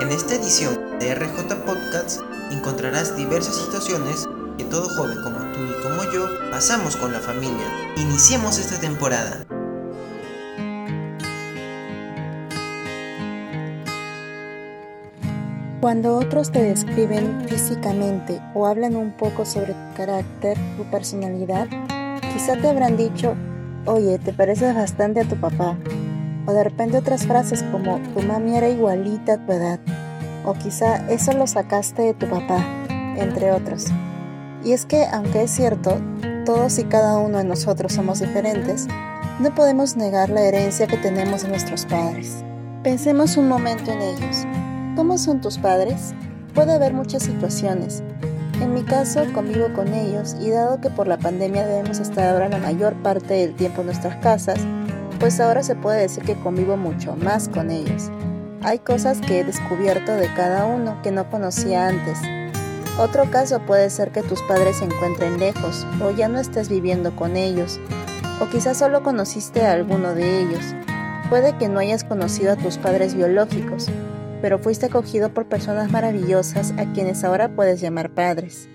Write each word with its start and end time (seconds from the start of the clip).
En 0.00 0.10
esta 0.10 0.36
edición 0.36 0.98
de 0.98 1.14
RJ 1.14 1.56
Podcasts 1.66 2.24
encontrarás 2.50 3.14
diversas 3.18 3.54
situaciones 3.56 4.26
que 4.56 4.64
todo 4.64 4.88
joven 4.88 5.18
como 5.22 5.36
tú 5.52 5.60
y 5.60 5.82
como 5.82 6.10
yo 6.10 6.26
pasamos 6.50 6.96
con 6.96 7.12
la 7.12 7.20
familia. 7.20 7.66
Iniciemos 7.98 8.58
esta 8.58 8.80
temporada. 8.80 9.44
Cuando 15.82 16.16
otros 16.16 16.50
te 16.50 16.62
describen 16.62 17.46
físicamente 17.46 18.40
o 18.54 18.66
hablan 18.66 18.96
un 18.96 19.12
poco 19.12 19.44
sobre 19.44 19.74
tu 19.74 19.94
carácter, 19.98 20.56
tu 20.78 20.84
personalidad, 20.84 21.68
quizá 22.32 22.56
te 22.56 22.70
habrán 22.70 22.96
dicho, 22.96 23.34
oye, 23.84 24.18
te 24.18 24.32
pareces 24.32 24.74
bastante 24.74 25.20
a 25.20 25.24
tu 25.28 25.36
papá. 25.36 25.76
O 26.46 26.52
de 26.52 26.64
repente 26.64 26.98
otras 26.98 27.26
frases 27.26 27.62
como, 27.64 27.98
tu 28.14 28.22
mami 28.22 28.56
era 28.56 28.68
igualita 28.68 29.34
a 29.34 29.46
tu 29.46 29.52
edad. 29.52 29.80
O 30.44 30.54
quizá 30.54 31.08
eso 31.08 31.32
lo 31.32 31.46
sacaste 31.46 32.02
de 32.02 32.14
tu 32.14 32.26
papá, 32.28 32.64
entre 33.16 33.52
otros. 33.52 33.86
Y 34.64 34.72
es 34.72 34.86
que, 34.86 35.06
aunque 35.06 35.42
es 35.42 35.50
cierto, 35.50 36.00
todos 36.44 36.78
y 36.78 36.84
cada 36.84 37.18
uno 37.18 37.38
de 37.38 37.44
nosotros 37.44 37.92
somos 37.92 38.20
diferentes, 38.20 38.88
no 39.40 39.54
podemos 39.54 39.96
negar 39.96 40.30
la 40.30 40.42
herencia 40.42 40.86
que 40.86 40.96
tenemos 40.96 41.42
de 41.42 41.48
nuestros 41.48 41.86
padres. 41.86 42.44
Pensemos 42.82 43.36
un 43.36 43.48
momento 43.48 43.92
en 43.92 44.02
ellos. 44.02 44.44
¿Cómo 44.96 45.18
son 45.18 45.40
tus 45.40 45.58
padres? 45.58 46.14
Puede 46.54 46.72
haber 46.72 46.92
muchas 46.92 47.22
situaciones. 47.22 48.02
En 48.60 48.74
mi 48.74 48.82
caso, 48.82 49.24
convivo 49.32 49.72
con 49.72 49.92
ellos 49.94 50.36
y 50.40 50.50
dado 50.50 50.80
que 50.80 50.90
por 50.90 51.08
la 51.08 51.18
pandemia 51.18 51.66
debemos 51.66 51.98
estar 51.98 52.28
ahora 52.28 52.48
la 52.48 52.58
mayor 52.58 52.94
parte 53.02 53.34
del 53.34 53.54
tiempo 53.54 53.80
en 53.80 53.86
nuestras 53.86 54.16
casas, 54.16 54.58
pues 55.22 55.38
ahora 55.38 55.62
se 55.62 55.76
puede 55.76 56.00
decir 56.00 56.24
que 56.24 56.34
convivo 56.34 56.76
mucho 56.76 57.14
más 57.14 57.48
con 57.48 57.70
ellos. 57.70 58.10
Hay 58.60 58.80
cosas 58.80 59.20
que 59.20 59.38
he 59.38 59.44
descubierto 59.44 60.10
de 60.14 60.26
cada 60.34 60.66
uno 60.66 61.00
que 61.00 61.12
no 61.12 61.30
conocía 61.30 61.86
antes. 61.86 62.18
Otro 62.98 63.30
caso 63.30 63.60
puede 63.60 63.88
ser 63.90 64.10
que 64.10 64.24
tus 64.24 64.42
padres 64.42 64.78
se 64.78 64.84
encuentren 64.86 65.38
lejos 65.38 65.86
o 66.02 66.10
ya 66.10 66.26
no 66.26 66.40
estés 66.40 66.68
viviendo 66.68 67.14
con 67.14 67.36
ellos, 67.36 67.78
o 68.40 68.48
quizás 68.50 68.78
solo 68.78 69.04
conociste 69.04 69.64
a 69.64 69.70
alguno 69.70 70.12
de 70.12 70.40
ellos. 70.40 70.74
Puede 71.30 71.56
que 71.56 71.68
no 71.68 71.78
hayas 71.78 72.02
conocido 72.02 72.54
a 72.54 72.56
tus 72.56 72.78
padres 72.78 73.14
biológicos, 73.14 73.86
pero 74.40 74.58
fuiste 74.58 74.86
acogido 74.86 75.32
por 75.32 75.46
personas 75.46 75.92
maravillosas 75.92 76.72
a 76.78 76.92
quienes 76.94 77.22
ahora 77.22 77.54
puedes 77.54 77.80
llamar 77.80 78.10
padres. 78.10 78.68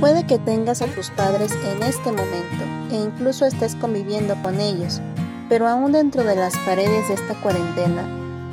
Puede 0.00 0.26
que 0.26 0.38
tengas 0.38 0.80
a 0.80 0.86
tus 0.86 1.10
padres 1.10 1.52
en 1.52 1.82
este 1.82 2.10
momento 2.10 2.64
e 2.90 2.96
incluso 2.96 3.44
estés 3.44 3.76
conviviendo 3.76 4.34
con 4.42 4.60
ellos, 4.60 5.02
pero 5.48 5.68
aún 5.68 5.92
dentro 5.92 6.24
de 6.24 6.36
las 6.36 6.56
paredes 6.58 7.08
de 7.08 7.14
esta 7.14 7.34
cuarentena, 7.34 8.02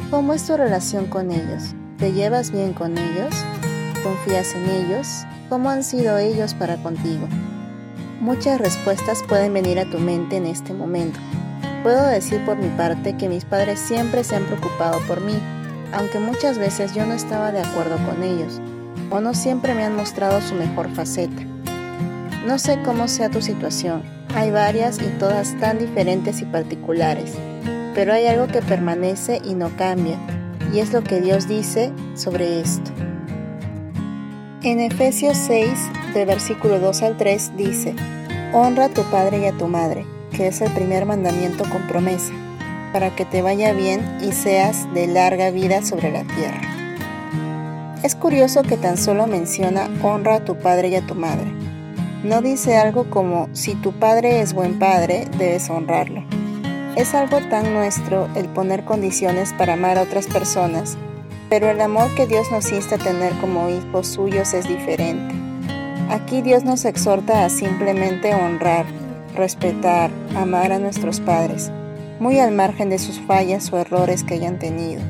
¿cómo 0.09 0.34
es 0.34 0.45
tu 0.45 0.58
relación 0.58 1.08
con 1.08 1.31
ellos? 1.31 1.73
¿Te 1.98 2.14
llevas 2.14 2.52
bien 2.52 2.73
con 2.73 2.98
ellos? 2.98 3.33
¿Confías 4.03 4.53
en 4.56 4.70
ellos? 4.70 5.25
¿Cómo 5.50 5.70
han 5.70 5.83
sido 5.83 6.17
ellos 6.17 6.53
para 6.53 6.78
contigo? 6.78 7.28
Muchas 8.20 8.59
respuestas 8.59 9.23
pueden 9.28 9.53
venir 9.53 9.80
a 9.80 9.89
tu 9.89 10.00
mente 10.00 10.38
en 10.38 10.45
este 10.45 10.73
momento. 10.73 11.20
Puedo 11.83 12.06
decir 12.08 12.44
por 12.45 12.58
mi 12.58 12.70
parte 12.70 13.17
que 13.17 13.30
mis 13.30 13.45
padres 13.45 13.80
siempre 13.80 14.23
se 14.23 14.36
han 14.36 14.45
preocupado 14.45 15.00
por 15.08 15.22
mí 15.22 15.39
aunque 15.94 16.20
muchas 16.20 16.58
veces 16.58 16.94
yo 16.94 17.05
no 17.05 17.14
estaba 17.14 17.52
de 17.52 17.59
acuerdo 17.59 17.98
con 18.05 18.23
ellos, 18.23 18.59
o 19.09 19.20
no 19.20 19.33
siempre 19.33 19.73
me 19.73 19.83
han 19.83 19.95
mostrado 19.95 20.42
su 20.42 20.55
mejor 20.55 20.89
faceta. 20.89 21.44
No 22.45 22.58
sé 22.59 22.81
cómo 22.83 23.08
sea 23.08 23.30
tu 23.30 23.42
situación, 23.42 24.03
hay 24.35 24.51
varias 24.51 25.01
y 25.01 25.07
todas 25.19 25.57
tan 25.59 25.79
diferentes 25.79 26.41
y 26.41 26.45
particulares, 26.45 27.33
pero 27.93 28.13
hay 28.13 28.27
algo 28.27 28.47
que 28.47 28.61
permanece 28.61 29.41
y 29.43 29.55
no 29.55 29.75
cambia, 29.77 30.17
y 30.73 30.79
es 30.79 30.93
lo 30.93 31.03
que 31.03 31.21
Dios 31.21 31.47
dice 31.47 31.91
sobre 32.15 32.61
esto. 32.61 32.91
En 34.64 34.80
Efesios 34.80 35.37
6, 35.37 35.70
de 36.14 36.25
versículo 36.25 36.80
2 36.80 37.02
al 37.02 37.17
3, 37.17 37.58
dice, 37.58 37.95
Honra 38.53 38.86
a 38.86 38.89
tu 38.89 39.03
padre 39.03 39.39
y 39.39 39.45
a 39.45 39.58
tu 39.58 39.67
madre, 39.67 40.05
que 40.36 40.47
es 40.47 40.61
el 40.61 40.71
primer 40.71 41.05
mandamiento 41.05 41.64
con 41.65 41.87
promesa 41.87 42.33
para 42.91 43.15
que 43.15 43.25
te 43.25 43.41
vaya 43.41 43.73
bien 43.73 44.17
y 44.21 44.31
seas 44.31 44.93
de 44.93 45.08
larga 45.08 45.49
vida 45.52 45.81
sobre 45.83 46.11
la 46.11 46.23
tierra. 46.23 46.61
Es 48.03 48.15
curioso 48.15 48.64
que 48.64 48.77
tan 48.77 48.97
solo 48.97 49.27
menciona 49.27 49.89
honra 50.03 50.36
a 50.36 50.45
tu 50.45 50.58
padre 50.58 50.89
y 50.89 50.95
a 50.95 51.05
tu 51.05 51.15
madre. 51.15 51.52
No 52.23 52.42
dice 52.42 52.77
algo 52.77 53.09
como 53.09 53.49
si 53.54 53.76
tu 53.76 53.92
padre 53.93 54.42
es 54.42 54.54
buen 54.54 54.80
padre, 54.80 55.27
debes 55.37 55.70
honrarlo. 55.70 56.23
Es 56.95 57.14
algo 57.14 57.39
tan 57.49 57.73
nuestro 57.73 58.27
el 58.36 58.48
poner 58.49 58.83
condiciones 58.86 59.54
para 59.54 59.73
amar 59.73 59.98
a 59.98 60.04
otras 60.04 60.27
personas, 60.27 60.98
pero 61.49 61.70
el 61.70 61.82
amor 61.82 62.14
que 62.15 62.27
Dios 62.27 62.52
nos 62.52 62.71
insta 62.71 62.95
a 62.95 62.99
tener 62.99 63.33
como 63.39 63.70
hijos 63.70 64.08
suyos 64.08 64.54
es 64.54 64.67
diferente. 64.67 65.33
Aquí 66.09 66.42
Dios 66.42 66.64
nos 66.64 66.86
exhorta 66.86 67.45
a 67.45 67.49
simplemente 67.49 68.36
honrar, 68.36 68.86
respetar, 69.36 70.11
amar 70.36 70.71
a 70.71 70.80
nuestros 70.80 71.20
padres 71.20 71.71
muy 72.21 72.38
al 72.38 72.52
margen 72.52 72.92
de 72.92 72.99
sus 72.99 73.20
fallas 73.20 73.73
o 73.73 73.80
errores 73.80 74.23
que 74.23 74.36
hayan 74.36 74.59
tenido. 74.59 75.02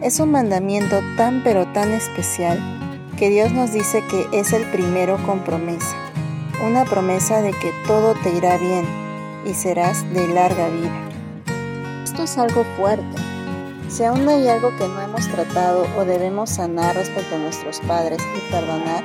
Es 0.00 0.20
un 0.20 0.30
mandamiento 0.30 0.98
tan 1.18 1.42
pero 1.44 1.66
tan 1.74 1.92
especial 1.92 2.58
que 3.18 3.28
Dios 3.28 3.52
nos 3.52 3.74
dice 3.74 4.02
que 4.10 4.26
es 4.32 4.54
el 4.54 4.64
primero 4.70 5.18
con 5.26 5.40
promesa, 5.40 5.94
una 6.62 6.84
promesa 6.84 7.40
de 7.40 7.52
que 7.52 7.72
todo 7.86 8.14
te 8.22 8.30
irá 8.30 8.56
bien 8.58 8.84
y 9.44 9.54
serás 9.54 10.08
de 10.12 10.28
larga 10.28 10.68
vida. 10.68 11.08
Esto 12.04 12.24
es 12.24 12.36
algo 12.38 12.64
fuerte. 12.76 13.16
Si 13.88 14.04
aún 14.04 14.28
hay 14.28 14.46
algo 14.48 14.76
que 14.76 14.86
no 14.86 15.00
hemos 15.00 15.26
tratado 15.28 15.86
o 15.96 16.04
debemos 16.04 16.50
sanar 16.50 16.96
respecto 16.96 17.34
a 17.34 17.38
nuestros 17.38 17.80
padres 17.80 18.18
y 18.36 18.50
perdonar, 18.52 19.02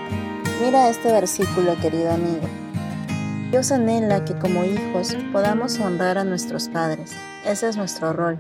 mira 0.61 0.89
este 0.89 1.11
versículo, 1.11 1.75
querido 1.81 2.11
amigo. 2.11 2.47
Dios 3.51 3.72
anhela 3.72 4.25
que 4.25 4.37
como 4.37 4.63
hijos 4.66 5.16
podamos 5.31 5.79
honrar 5.79 6.17
a 6.17 6.23
nuestros 6.23 6.67
padres. 6.67 7.13
Ese 7.45 7.69
es 7.69 7.77
nuestro 7.77 8.11
rol. 8.11 8.37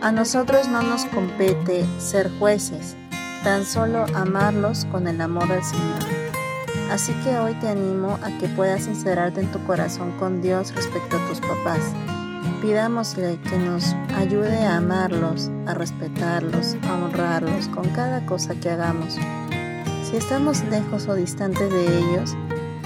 A 0.00 0.12
nosotros 0.12 0.68
no 0.68 0.82
nos 0.82 1.06
compete 1.06 1.84
ser 1.98 2.30
jueces, 2.38 2.96
tan 3.42 3.64
solo 3.64 4.04
amarlos 4.14 4.84
con 4.92 5.08
el 5.08 5.20
amor 5.20 5.48
del 5.48 5.64
Señor. 5.64 6.17
Así 6.90 7.12
que 7.24 7.38
hoy 7.38 7.54
te 7.54 7.68
animo 7.68 8.18
a 8.22 8.38
que 8.38 8.48
puedas 8.48 8.84
sincerarte 8.84 9.40
en 9.40 9.52
tu 9.52 9.62
corazón 9.64 10.12
con 10.18 10.40
Dios 10.40 10.74
respecto 10.74 11.16
a 11.16 11.28
tus 11.28 11.40
papás. 11.40 11.80
Pidámosle 12.62 13.38
que 13.42 13.58
nos 13.58 13.94
ayude 14.16 14.64
a 14.64 14.78
amarlos, 14.78 15.50
a 15.66 15.74
respetarlos, 15.74 16.76
a 16.88 16.94
honrarlos 16.94 17.68
con 17.68 17.88
cada 17.90 18.24
cosa 18.26 18.54
que 18.54 18.70
hagamos. 18.70 19.16
Si 20.02 20.16
estamos 20.16 20.64
lejos 20.64 21.06
o 21.08 21.14
distantes 21.14 21.70
de 21.70 21.98
ellos, 21.98 22.34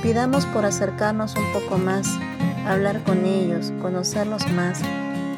Pidamos 0.03 0.47
por 0.47 0.67
acercarnos 0.67 1.37
un 1.37 1.53
poco 1.53 1.79
más, 1.79 2.19
hablar 2.67 3.05
con 3.05 3.25
ellos, 3.25 3.73
conocerlos 3.81 4.51
más, 4.51 4.81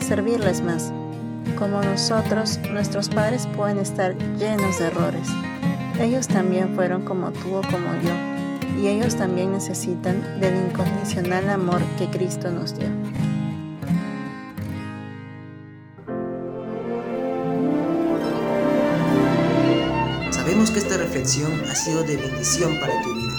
servirles 0.00 0.62
más. 0.62 0.90
Como 1.58 1.82
nosotros, 1.82 2.58
nuestros 2.72 3.10
padres 3.10 3.46
pueden 3.58 3.76
estar 3.76 4.16
llenos 4.38 4.78
de 4.78 4.86
errores. 4.86 5.28
Ellos 6.00 6.28
también 6.28 6.74
fueron 6.74 7.04
como 7.04 7.30
tú 7.30 7.56
o 7.56 7.60
como 7.60 7.92
yo, 8.02 8.14
y 8.80 8.88
ellos 8.88 9.16
también 9.16 9.52
necesitan 9.52 10.40
del 10.40 10.56
incondicional 10.56 11.48
amor 11.48 11.80
que 11.98 12.08
Cristo 12.08 12.50
nos 12.50 12.78
dio. 12.78 12.88
Sabemos 20.30 20.70
que 20.70 20.78
esta 20.78 20.96
reflexión 20.96 21.52
ha 21.70 21.74
sido 21.74 22.02
de 22.02 22.16
bendición 22.16 22.78
para 22.80 23.00
tu 23.02 23.14
vida. 23.14 23.32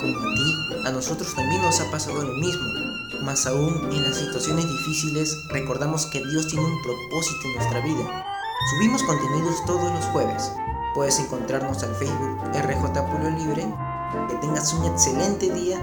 Como 0.00 0.18
a 0.18 0.34
ti, 0.34 0.88
a 0.88 0.90
nosotros 0.92 1.34
también 1.34 1.60
nos 1.62 1.80
ha 1.80 1.90
pasado 1.90 2.22
lo 2.22 2.32
mismo. 2.34 2.64
Más 3.24 3.46
aún, 3.46 3.92
en 3.92 4.02
las 4.02 4.16
situaciones 4.16 4.66
difíciles, 4.68 5.36
recordamos 5.50 6.06
que 6.06 6.24
Dios 6.24 6.48
tiene 6.48 6.64
un 6.64 6.82
propósito 6.82 7.40
en 7.44 7.54
nuestra 7.56 7.80
vida. 7.80 8.26
Subimos 8.70 9.02
contenidos 9.02 9.64
todos 9.66 9.92
los 9.92 10.04
jueves. 10.06 10.52
Puedes 10.94 11.18
encontrarnos 11.18 11.82
al 11.82 11.94
Facebook 11.94 12.38
RJ 12.54 13.36
Libre. 13.36 13.66
Que 14.28 14.36
tengas 14.36 14.72
un 14.72 14.84
excelente 14.86 15.50
día. 15.52 15.78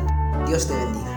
Dios 0.48 0.68
te 0.68 0.76
bendiga. 0.76 1.14